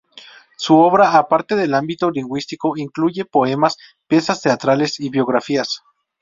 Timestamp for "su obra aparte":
0.57-1.55